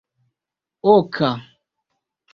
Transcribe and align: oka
oka 0.93 1.29